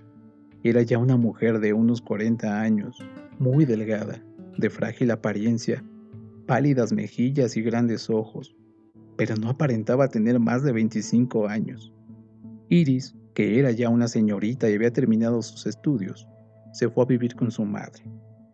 Era 0.62 0.83
ya 0.83 0.99
una 0.99 1.17
mujer 1.17 1.61
de 1.61 1.73
unos 1.73 2.03
40 2.03 2.61
años, 2.61 2.99
muy 3.38 3.65
delgada, 3.65 4.23
de 4.59 4.71
frágil 4.71 5.11
apariencia, 5.11 5.85
pálidas 6.47 6.93
mejillas 6.93 7.57
y 7.57 7.62
grandes 7.62 8.11
ojos, 8.11 8.57
pero 9.17 9.37
no 9.37 9.49
aparentaba 9.49 10.09
tener 10.09 10.38
más 10.38 10.62
de 10.62 10.73
25 10.73 11.49
años. 11.49 11.93
Iris, 12.69 13.15
que 13.35 13.59
era 13.59 13.71
ya 13.71 13.88
una 13.88 14.09
señorita 14.09 14.69
y 14.69 14.75
había 14.75 14.93
terminado 14.93 15.43
sus 15.43 15.67
estudios, 15.67 16.29
se 16.73 16.88
fue 16.88 17.05
a 17.05 17.07
vivir 17.07 17.35
con 17.37 17.50
su 17.50 17.65
madre. 17.65 18.03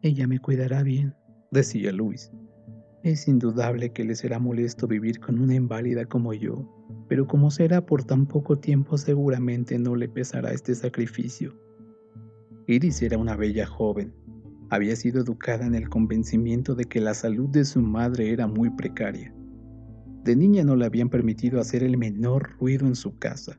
Ella 0.05 0.27
me 0.27 0.41
cuidará 0.41 0.83
bien, 0.83 1.15
decía 1.53 1.93
Luis. 1.93 2.33
Es 3.05 3.29
indudable 3.29 3.93
que 3.93 4.03
le 4.03 4.17
será 4.17 4.41
molesto 4.41 4.89
vivir 4.89 5.21
con 5.21 5.39
una 5.39 5.55
inválida 5.55 6.07
como 6.07 6.35
yo, 6.35 6.69
pero 7.09 7.29
como 7.29 7.53
será 7.53 7.87
por 7.87 8.03
tan 8.03 8.27
poco 8.27 8.59
tiempo 8.59 8.99
seguramente 8.99 9.79
no 9.79 9.95
le 9.95 10.09
pesará 10.09 10.51
este 10.51 10.75
sacrificio. 10.75 11.55
Iris 12.67 13.01
era 13.01 13.17
una 13.17 13.37
bella 13.37 13.65
joven. 13.65 14.13
Había 14.71 14.97
sido 14.97 15.21
educada 15.21 15.67
en 15.67 15.77
el 15.77 15.89
convencimiento 15.89 16.75
de 16.75 16.85
que 16.85 17.01
la 17.01 17.15
salud 17.15 17.49
de 17.51 17.65
su 17.65 17.81
madre 17.81 18.33
era 18.33 18.49
muy 18.49 18.71
precaria. 18.71 19.33
De 20.25 20.35
niña 20.35 20.65
no 20.65 20.75
le 20.75 20.85
habían 20.85 21.11
permitido 21.11 21.61
hacer 21.61 21.85
el 21.85 21.97
menor 21.97 22.57
ruido 22.59 22.89
en 22.89 22.97
su 22.97 23.17
casa. 23.21 23.57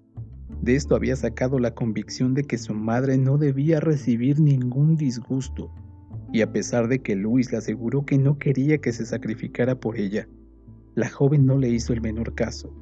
De 0.62 0.76
esto 0.76 0.94
había 0.98 1.16
sacado 1.16 1.58
la 1.58 1.74
convicción 1.74 2.34
de 2.34 2.44
que 2.44 2.58
su 2.58 2.74
madre 2.74 3.18
no 3.18 3.38
debía 3.38 3.80
recibir 3.80 4.42
ningún 4.42 4.98
disgusto, 4.98 5.74
y 6.34 6.42
a 6.42 6.52
pesar 6.52 6.88
de 6.88 7.00
que 7.00 7.16
Luis 7.16 7.52
le 7.52 7.60
aseguró 7.60 8.06
que 8.06 8.18
no 8.18 8.40
quería 8.40 8.80
que 8.80 8.92
se 8.92 9.06
sacrificara 9.06 9.80
por 9.80 9.98
ella, 9.98 10.28
la 10.96 11.08
joven 11.08 11.46
no 11.46 11.60
le 11.60 11.70
hizo 11.70 11.94
el 11.94 12.02
menor 12.02 12.34
caso. 12.34 12.74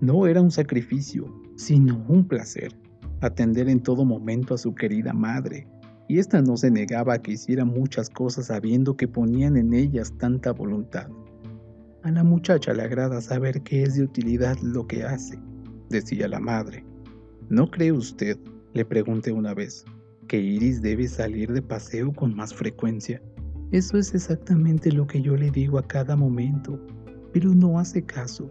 No 0.00 0.26
era 0.26 0.40
un 0.40 0.50
sacrificio, 0.50 1.32
sino 1.54 2.02
un 2.08 2.26
placer, 2.26 2.74
atender 3.20 3.68
en 3.68 3.80
todo 3.80 4.06
momento 4.06 4.54
a 4.54 4.58
su 4.58 4.74
querida 4.74 5.12
madre, 5.12 5.68
y 6.08 6.18
ésta 6.18 6.40
no 6.40 6.56
se 6.56 6.70
negaba 6.70 7.14
a 7.14 7.22
que 7.22 7.32
hiciera 7.32 7.66
muchas 7.66 8.08
cosas 8.08 8.46
sabiendo 8.46 8.96
que 8.96 9.06
ponían 9.06 9.58
en 9.58 9.74
ellas 9.74 10.16
tanta 10.16 10.52
voluntad. 10.52 11.08
A 12.02 12.10
la 12.10 12.24
muchacha 12.24 12.72
le 12.72 12.82
agrada 12.82 13.20
saber 13.20 13.60
que 13.62 13.82
es 13.82 13.96
de 13.96 14.04
utilidad 14.04 14.56
lo 14.62 14.86
que 14.86 15.04
hace, 15.04 15.38
decía 15.90 16.26
la 16.26 16.40
madre. 16.40 16.86
¿No 17.50 17.70
cree 17.70 17.92
usted, 17.92 18.38
le 18.72 18.86
pregunté 18.86 19.30
una 19.30 19.52
vez, 19.52 19.84
que 20.28 20.40
Iris 20.40 20.82
debe 20.82 21.08
salir 21.08 21.52
de 21.52 21.62
paseo 21.62 22.12
con 22.12 22.34
más 22.34 22.54
frecuencia? 22.54 23.22
Eso 23.72 23.96
es 23.96 24.14
exactamente 24.14 24.92
lo 24.92 25.06
que 25.06 25.22
yo 25.22 25.36
le 25.36 25.50
digo 25.50 25.78
a 25.78 25.86
cada 25.86 26.14
momento, 26.16 26.78
pero 27.32 27.54
no 27.54 27.78
hace 27.78 28.04
caso. 28.04 28.50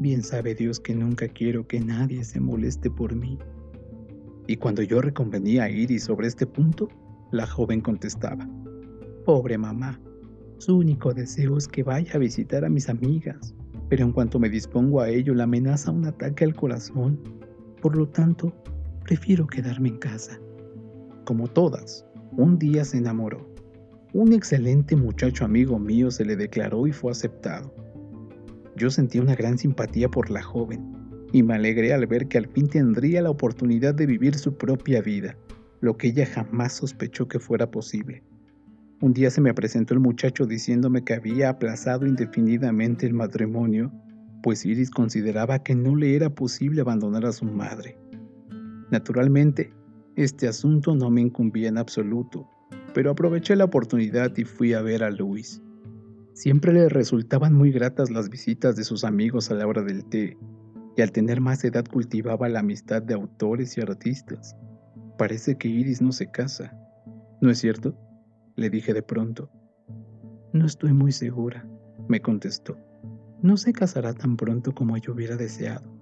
Bien 0.00 0.22
sabe 0.22 0.54
Dios 0.54 0.80
que 0.80 0.94
nunca 0.94 1.28
quiero 1.28 1.66
que 1.66 1.80
nadie 1.80 2.24
se 2.24 2.40
moleste 2.40 2.90
por 2.90 3.14
mí. 3.14 3.38
Y 4.46 4.56
cuando 4.56 4.82
yo 4.82 5.00
reconvenía 5.00 5.64
a 5.64 5.70
Iris 5.70 6.04
sobre 6.04 6.26
este 6.26 6.46
punto, 6.46 6.88
la 7.32 7.46
joven 7.46 7.80
contestaba, 7.80 8.46
Pobre 9.24 9.56
mamá, 9.56 9.98
su 10.58 10.76
único 10.76 11.14
deseo 11.14 11.56
es 11.56 11.66
que 11.66 11.82
vaya 11.82 12.12
a 12.14 12.18
visitar 12.18 12.64
a 12.64 12.68
mis 12.68 12.88
amigas, 12.88 13.54
pero 13.88 14.04
en 14.04 14.12
cuanto 14.12 14.38
me 14.38 14.50
dispongo 14.50 15.00
a 15.00 15.08
ello 15.08 15.34
la 15.34 15.44
amenaza 15.44 15.90
un 15.90 16.04
ataque 16.06 16.44
al 16.44 16.54
corazón. 16.54 17.18
Por 17.80 17.96
lo 17.96 18.08
tanto, 18.08 18.52
prefiero 19.04 19.46
quedarme 19.46 19.88
en 19.88 19.98
casa. 19.98 20.38
Como 21.24 21.48
todas, 21.48 22.04
un 22.36 22.58
día 22.58 22.84
se 22.84 22.98
enamoró. 22.98 23.48
Un 24.12 24.34
excelente 24.34 24.94
muchacho 24.94 25.46
amigo 25.46 25.78
mío 25.78 26.10
se 26.10 26.24
le 26.26 26.36
declaró 26.36 26.86
y 26.86 26.92
fue 26.92 27.12
aceptado. 27.12 27.74
Yo 28.76 28.90
sentí 28.90 29.18
una 29.20 29.34
gran 29.34 29.56
simpatía 29.56 30.10
por 30.10 30.30
la 30.30 30.42
joven 30.42 30.92
y 31.32 31.42
me 31.42 31.54
alegré 31.54 31.94
al 31.94 32.06
ver 32.06 32.28
que 32.28 32.36
al 32.36 32.48
fin 32.48 32.68
tendría 32.68 33.22
la 33.22 33.30
oportunidad 33.30 33.94
de 33.94 34.04
vivir 34.04 34.34
su 34.34 34.58
propia 34.58 35.00
vida, 35.00 35.36
lo 35.80 35.96
que 35.96 36.08
ella 36.08 36.26
jamás 36.26 36.74
sospechó 36.74 37.26
que 37.26 37.38
fuera 37.38 37.70
posible. 37.70 38.22
Un 39.00 39.14
día 39.14 39.30
se 39.30 39.40
me 39.40 39.54
presentó 39.54 39.94
el 39.94 40.00
muchacho 40.00 40.44
diciéndome 40.44 41.04
que 41.04 41.14
había 41.14 41.48
aplazado 41.48 42.06
indefinidamente 42.06 43.06
el 43.06 43.14
matrimonio, 43.14 43.92
pues 44.42 44.66
Iris 44.66 44.90
consideraba 44.90 45.62
que 45.62 45.74
no 45.74 45.96
le 45.96 46.16
era 46.16 46.28
posible 46.28 46.82
abandonar 46.82 47.24
a 47.24 47.32
su 47.32 47.46
madre. 47.46 47.96
Naturalmente, 48.90 49.72
este 50.16 50.46
asunto 50.46 50.94
no 50.94 51.10
me 51.10 51.20
incumbía 51.20 51.68
en 51.68 51.78
absoluto, 51.78 52.48
pero 52.94 53.10
aproveché 53.10 53.56
la 53.56 53.64
oportunidad 53.64 54.36
y 54.36 54.44
fui 54.44 54.72
a 54.72 54.82
ver 54.82 55.02
a 55.02 55.10
Luis. 55.10 55.60
Siempre 56.34 56.72
le 56.72 56.88
resultaban 56.88 57.54
muy 57.54 57.72
gratas 57.72 58.10
las 58.10 58.28
visitas 58.28 58.76
de 58.76 58.84
sus 58.84 59.04
amigos 59.04 59.50
a 59.50 59.54
la 59.54 59.66
hora 59.66 59.82
del 59.82 60.04
té, 60.04 60.36
y 60.96 61.02
al 61.02 61.10
tener 61.10 61.40
más 61.40 61.64
edad 61.64 61.84
cultivaba 61.84 62.48
la 62.48 62.60
amistad 62.60 63.02
de 63.02 63.14
autores 63.14 63.76
y 63.76 63.80
artistas. 63.80 64.56
Parece 65.18 65.56
que 65.56 65.68
Iris 65.68 66.00
no 66.00 66.12
se 66.12 66.30
casa, 66.30 66.76
¿no 67.40 67.50
es 67.50 67.58
cierto? 67.58 67.96
le 68.56 68.70
dije 68.70 68.94
de 68.94 69.02
pronto. 69.02 69.50
No 70.52 70.66
estoy 70.66 70.92
muy 70.92 71.12
segura, 71.12 71.66
me 72.08 72.20
contestó. 72.20 72.76
No 73.42 73.56
se 73.56 73.72
casará 73.72 74.14
tan 74.14 74.36
pronto 74.36 74.72
como 74.72 74.96
yo 74.96 75.12
hubiera 75.12 75.36
deseado. 75.36 75.93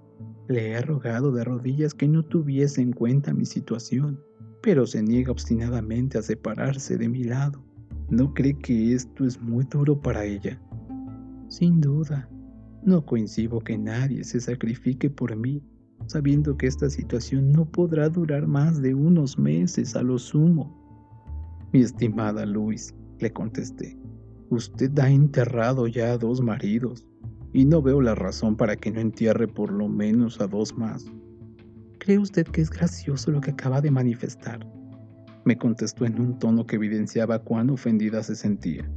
Le 0.47 0.71
he 0.71 0.81
rogado 0.81 1.31
de 1.31 1.43
rodillas 1.43 1.93
que 1.93 2.07
no 2.07 2.23
tuviese 2.23 2.81
en 2.81 2.91
cuenta 2.91 3.33
mi 3.33 3.45
situación, 3.45 4.19
pero 4.61 4.85
se 4.85 5.01
niega 5.01 5.31
obstinadamente 5.31 6.17
a 6.17 6.21
separarse 6.21 6.97
de 6.97 7.07
mi 7.07 7.23
lado. 7.23 7.63
¿No 8.09 8.33
cree 8.33 8.57
que 8.57 8.93
esto 8.93 9.25
es 9.25 9.41
muy 9.41 9.63
duro 9.65 10.01
para 10.01 10.25
ella? 10.25 10.61
Sin 11.47 11.79
duda, 11.79 12.29
no 12.83 13.05
coincido 13.05 13.59
que 13.59 13.77
nadie 13.77 14.23
se 14.25 14.41
sacrifique 14.41 15.09
por 15.09 15.35
mí, 15.35 15.63
sabiendo 16.07 16.57
que 16.57 16.67
esta 16.67 16.89
situación 16.89 17.53
no 17.53 17.63
podrá 17.65 18.09
durar 18.09 18.45
más 18.45 18.81
de 18.81 18.93
unos 18.93 19.39
meses 19.39 19.95
a 19.95 20.03
lo 20.03 20.19
sumo. 20.19 20.77
Mi 21.71 21.79
estimada 21.79 22.45
Luis, 22.45 22.93
le 23.19 23.31
contesté, 23.31 23.97
usted 24.49 24.97
ha 24.99 25.09
enterrado 25.09 25.87
ya 25.87 26.11
a 26.11 26.17
dos 26.17 26.41
maridos 26.41 27.07
y 27.53 27.65
no 27.65 27.81
veo 27.81 28.01
la 28.01 28.15
razón 28.15 28.57
para 28.57 28.75
que 28.75 28.91
no 28.91 28.99
entierre 28.99 29.47
por 29.47 29.71
lo 29.71 29.87
menos 29.87 30.41
a 30.41 30.47
dos 30.47 30.75
más. 30.75 31.05
¿Cree 31.99 32.17
usted 32.17 32.45
que 32.47 32.61
es 32.61 32.69
gracioso 32.69 33.31
lo 33.31 33.39
que 33.39 33.51
acaba 33.51 33.79
de 33.79 33.91
manifestar? 33.91 34.67
Me 35.45 35.57
contestó 35.57 36.05
en 36.05 36.19
un 36.19 36.39
tono 36.39 36.65
que 36.65 36.75
evidenciaba 36.75 37.39
cuán 37.39 37.69
ofendida 37.69 38.23
se 38.23 38.35
sentía. 38.35 38.89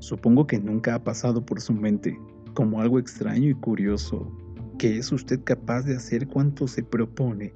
Supongo 0.00 0.46
que 0.46 0.58
nunca 0.58 0.94
ha 0.94 1.04
pasado 1.04 1.44
por 1.44 1.60
su 1.60 1.72
mente, 1.72 2.18
como 2.54 2.80
algo 2.80 2.98
extraño 2.98 3.48
y 3.48 3.54
curioso, 3.54 4.30
que 4.78 4.98
es 4.98 5.12
usted 5.12 5.40
capaz 5.44 5.82
de 5.82 5.96
hacer 5.96 6.26
cuanto 6.26 6.66
se 6.66 6.82
propone 6.82 7.52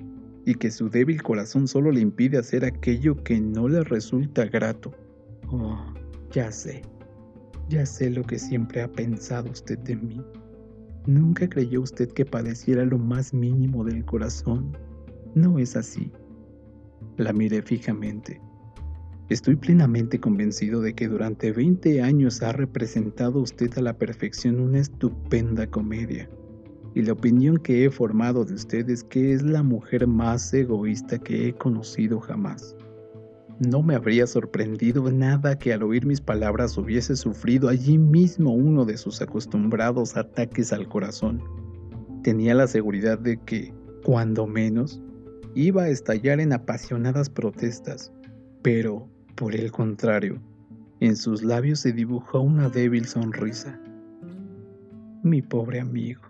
y 0.47 0.55
que 0.55 0.71
su 0.71 0.91
débil 0.91 1.23
corazón 1.23 1.67
solo 1.67 1.91
le 1.91 2.01
impide 2.01 2.39
hacer 2.39 2.65
aquello 2.65 3.17
que 3.25 3.41
no 3.41 3.69
le 3.69 3.83
resulta 3.83 4.45
grato. 4.45 4.93
Oh, 5.49 5.93
ya 6.31 6.53
sé, 6.53 6.83
ya 7.69 7.87
sé 7.87 8.11
lo 8.11 8.23
que 8.23 8.39
siempre 8.39 8.83
ha 8.83 8.89
pensado 8.89 9.51
usted 9.51 9.79
de 9.81 9.97
mí. 9.97 10.21
Nunca 11.07 11.49
creyó 11.49 11.83
usted 11.83 12.11
que 12.13 12.25
padeciera 12.25 12.85
lo 12.85 12.99
más 12.99 13.35
mínimo 13.35 13.85
del 13.85 14.05
corazón. 14.05 14.77
No 15.35 15.59
es 15.59 15.77
así. 15.77 16.13
La 17.17 17.33
miré 17.33 17.63
fijamente. 17.63 18.41
Estoy 19.29 19.57
plenamente 19.57 20.21
convencido 20.21 20.81
de 20.81 20.95
que 20.95 21.09
durante 21.09 21.53
20 21.53 22.03
años 22.03 22.43
ha 22.43 22.53
representado 22.53 23.41
usted 23.41 23.77
a 23.79 23.83
la 23.83 23.97
perfección 23.97 24.61
una 24.61 24.79
estupenda 24.79 25.67
comedia 25.67 26.29
y 26.95 27.03
la 27.03 27.13
opinión 27.13 27.59
que 27.59 27.85
he 27.85 27.91
formado 27.91 28.45
de 28.45 28.55
usted 28.55 28.89
es 28.89 29.03
que 29.03 29.33
es 29.33 29.43
la 29.43 29.63
mujer 29.63 30.07
más 30.07 30.55
egoísta 30.55 31.19
que 31.19 31.49
he 31.49 31.53
conocido 31.53 32.21
jamás. 32.21 32.77
No 33.61 33.83
me 33.85 33.95
habría 33.95 34.27
sorprendido 34.27 35.09
nada 35.13 35.57
que 35.57 35.73
al 35.73 35.85
oír 35.85 36.07
mis 36.07 36.21
palabras 36.21 36.77
hubiese 36.77 37.15
sufrido 37.15 37.69
allí 37.69 37.99
mismo 37.99 38.53
uno 38.53 38.85
de 38.85 38.97
sus 38.97 39.23
acostumbrados 39.23 40.17
ataques 40.17 40.73
al 40.73 40.89
corazón. 40.89 41.41
Tenía 42.25 42.55
la 42.55 42.67
seguridad 42.67 43.17
de 43.17 43.37
que, 43.37 43.73
cuando 44.03 44.49
menos, 44.49 45.01
iba 45.55 45.85
a 45.85 45.89
estallar 45.89 46.41
en 46.41 46.53
apasionadas 46.53 47.31
protestas, 47.31 48.13
pero, 48.63 49.09
por 49.37 49.55
el 49.55 49.71
contrario, 49.71 50.43
en 50.99 51.15
sus 51.15 51.45
labios 51.45 51.79
se 51.79 51.93
dibujó 51.93 52.41
una 52.41 52.69
débil 52.69 53.07
sonrisa. 53.07 53.81
Mi 55.23 55.43
pobre 55.43 55.79
amigo, 55.79 56.23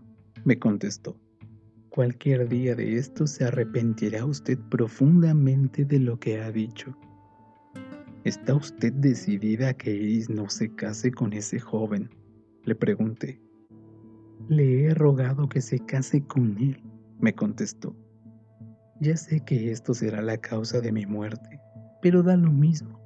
me 0.44 0.58
contestó, 0.58 1.16
cualquier 1.88 2.50
día 2.50 2.74
de 2.74 2.96
esto 2.98 3.26
se 3.26 3.44
arrepentirá 3.44 4.26
usted 4.26 4.58
profundamente 4.68 5.86
de 5.86 6.00
lo 6.00 6.18
que 6.18 6.42
ha 6.42 6.52
dicho. 6.52 6.94
¿Está 8.24 8.54
usted 8.54 8.90
decidida 8.94 9.68
a 9.68 9.74
que 9.74 9.90
Iris 9.94 10.30
no 10.30 10.48
se 10.48 10.74
case 10.74 11.12
con 11.12 11.34
ese 11.34 11.60
joven? 11.60 12.08
Le 12.64 12.74
pregunté. 12.74 13.38
Le 14.48 14.84
he 14.84 14.94
rogado 14.94 15.46
que 15.46 15.60
se 15.60 15.78
case 15.80 16.24
con 16.24 16.56
él, 16.56 16.82
me 17.20 17.34
contestó. 17.34 17.94
Ya 18.98 19.14
sé 19.18 19.40
que 19.40 19.70
esto 19.70 19.92
será 19.92 20.22
la 20.22 20.38
causa 20.38 20.80
de 20.80 20.90
mi 20.90 21.04
muerte, 21.04 21.60
pero 22.00 22.22
da 22.22 22.34
lo 22.38 22.50
mismo. 22.50 22.98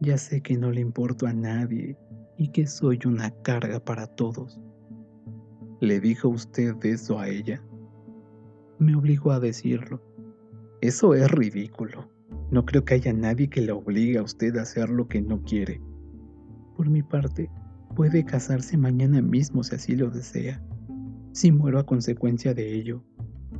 Ya 0.00 0.16
sé 0.16 0.40
que 0.40 0.56
no 0.56 0.70
le 0.70 0.82
importo 0.82 1.26
a 1.26 1.32
nadie 1.32 1.98
y 2.36 2.52
que 2.52 2.68
soy 2.68 3.00
una 3.06 3.32
carga 3.42 3.80
para 3.80 4.06
todos. 4.06 4.60
¿Le 5.80 5.98
dijo 5.98 6.28
usted 6.28 6.76
eso 6.84 7.18
a 7.18 7.28
ella? 7.28 7.60
Me 8.78 8.94
obligó 8.94 9.32
a 9.32 9.40
decirlo. 9.40 10.00
Eso 10.80 11.14
es 11.14 11.28
ridículo. 11.28 12.08
No 12.50 12.64
creo 12.64 12.84
que 12.84 12.94
haya 12.94 13.12
nadie 13.12 13.48
que 13.48 13.60
le 13.60 13.72
obligue 13.72 14.18
a 14.18 14.22
usted 14.22 14.56
a 14.56 14.62
hacer 14.62 14.88
lo 14.88 15.06
que 15.06 15.20
no 15.20 15.42
quiere. 15.42 15.80
Por 16.76 16.88
mi 16.88 17.02
parte, 17.02 17.50
puede 17.94 18.24
casarse 18.24 18.76
mañana 18.76 19.20
mismo 19.20 19.62
si 19.62 19.74
así 19.74 19.96
lo 19.96 20.10
desea. 20.10 20.62
Si 21.32 21.52
muero 21.52 21.78
a 21.78 21.86
consecuencia 21.86 22.54
de 22.54 22.74
ello, 22.74 23.02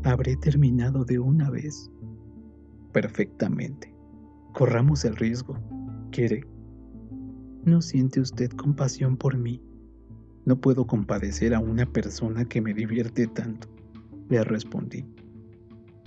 habré 0.04 0.36
terminado 0.36 1.04
de 1.04 1.18
una 1.18 1.50
vez. 1.50 1.90
Perfectamente. 2.92 3.94
Corramos 4.54 5.04
el 5.04 5.16
riesgo. 5.16 5.58
¿Quiere? 6.10 6.44
¿No 7.64 7.82
siente 7.82 8.20
usted 8.20 8.50
compasión 8.52 9.16
por 9.16 9.36
mí? 9.36 9.62
No 10.46 10.58
puedo 10.58 10.86
compadecer 10.86 11.54
a 11.54 11.60
una 11.60 11.84
persona 11.84 12.46
que 12.46 12.62
me 12.62 12.72
divierte 12.72 13.26
tanto, 13.26 13.68
le 14.30 14.42
respondí. 14.42 15.04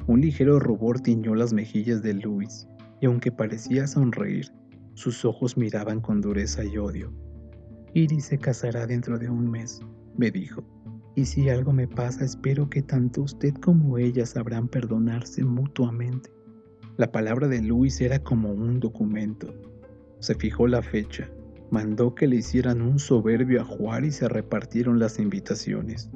Un 0.07 0.21
ligero 0.21 0.59
rubor 0.59 0.99
tiñó 0.99 1.35
las 1.35 1.53
mejillas 1.53 2.01
de 2.01 2.15
Luis, 2.15 2.67
y 3.01 3.07
aunque 3.07 3.31
parecía 3.31 3.85
sonreír, 3.87 4.47
sus 4.93 5.25
ojos 5.25 5.57
miraban 5.57 5.99
con 5.99 6.21
dureza 6.21 6.63
y 6.63 6.77
odio. 6.77 7.11
Iris 7.93 8.25
se 8.25 8.37
casará 8.37 8.87
dentro 8.87 9.19
de 9.19 9.29
un 9.29 9.51
mes, 9.51 9.81
me 10.15 10.31
dijo, 10.31 10.63
y 11.15 11.25
si 11.25 11.49
algo 11.49 11.73
me 11.73 11.89
pasa 11.89 12.23
espero 12.23 12.69
que 12.69 12.81
tanto 12.81 13.23
usted 13.23 13.53
como 13.55 13.97
ella 13.97 14.25
sabrán 14.25 14.69
perdonarse 14.69 15.43
mutuamente. 15.43 16.31
La 16.95 17.11
palabra 17.11 17.49
de 17.49 17.61
Luis 17.61 17.99
era 17.99 18.19
como 18.19 18.53
un 18.53 18.79
documento. 18.79 19.53
Se 20.19 20.35
fijó 20.35 20.67
la 20.67 20.81
fecha 20.81 21.29
mandó 21.71 22.13
que 22.13 22.27
le 22.27 22.35
hicieran 22.35 22.81
un 22.81 22.99
soberbio 22.99 23.61
ajuar 23.61 24.03
y 24.03 24.11
se 24.11 24.27
repartieron 24.27 24.99
las 24.99 25.17
invitaciones. 25.17 26.11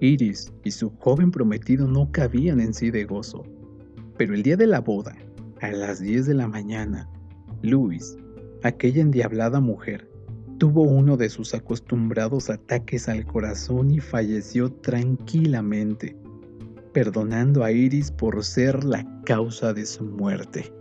Iris 0.00 0.52
y 0.64 0.72
su 0.72 0.90
joven 0.98 1.30
prometido 1.30 1.86
no 1.86 2.10
cabían 2.10 2.60
en 2.60 2.74
sí 2.74 2.90
de 2.90 3.04
gozo. 3.04 3.44
Pero 4.18 4.34
el 4.34 4.42
día 4.42 4.56
de 4.56 4.66
la 4.66 4.80
boda, 4.80 5.16
a 5.62 5.70
las 5.70 6.00
10 6.00 6.26
de 6.26 6.34
la 6.34 6.48
mañana, 6.48 7.08
Luis, 7.62 8.16
aquella 8.64 9.00
endiablada 9.00 9.60
mujer, 9.60 10.10
tuvo 10.58 10.82
uno 10.82 11.16
de 11.16 11.28
sus 11.28 11.54
acostumbrados 11.54 12.50
ataques 12.50 13.08
al 13.08 13.24
corazón 13.24 13.92
y 13.92 14.00
falleció 14.00 14.72
tranquilamente, 14.72 16.16
perdonando 16.92 17.62
a 17.62 17.70
Iris 17.70 18.10
por 18.10 18.44
ser 18.44 18.82
la 18.82 19.06
causa 19.24 19.72
de 19.72 19.86
su 19.86 20.04
muerte. 20.04 20.72